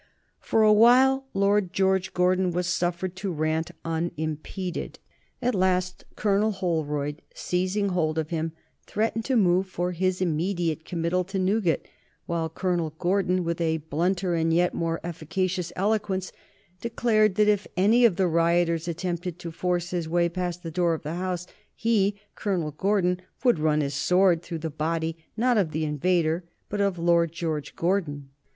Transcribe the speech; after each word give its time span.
For 0.39 0.63
a 0.63 0.73
while 0.73 1.25
Lord 1.35 1.73
George 1.73 2.11
Gordon 2.15 2.49
was 2.51 2.65
suffered 2.65 3.15
to 3.17 3.31
rant 3.31 3.69
unimpeded. 3.85 4.97
At 5.43 5.53
last 5.53 6.05
Colonel 6.15 6.49
Holroyd, 6.49 7.21
seizing 7.35 7.89
hold 7.89 8.17
of 8.17 8.31
him, 8.31 8.51
threatened 8.87 9.25
to 9.25 9.35
move 9.35 9.67
for 9.67 9.91
his 9.91 10.19
immediate 10.19 10.85
committal 10.85 11.23
to 11.25 11.37
Newgate, 11.37 11.87
while 12.25 12.49
Colonel 12.49 12.95
Gordon, 12.97 13.43
with 13.43 13.61
a 13.61 13.77
blunter 13.77 14.33
and 14.33 14.51
yet 14.51 14.73
more 14.73 14.99
efficacious 15.03 15.71
eloquence, 15.75 16.31
declared 16.81 17.35
that 17.35 17.47
if 17.47 17.67
any 17.77 18.03
of 18.03 18.15
the 18.15 18.25
rioters 18.27 18.87
attempted 18.87 19.37
to 19.37 19.51
force 19.51 19.91
his 19.91 20.09
way 20.09 20.27
past 20.29 20.63
the 20.63 20.71
door 20.71 20.95
of 20.95 21.03
the 21.03 21.13
House, 21.13 21.45
he, 21.75 22.19
Colonel 22.33 22.71
Gordon, 22.71 23.21
would 23.43 23.59
run 23.59 23.81
his 23.81 23.93
sword 23.93 24.41
through 24.41 24.57
the 24.65 24.71
body, 24.71 25.15
not 25.37 25.59
of 25.59 25.69
the 25.69 25.85
invader, 25.85 26.43
but 26.69 26.81
of 26.81 26.97
Lord 26.97 27.31
George 27.31 27.75
Gordon. 27.75 28.31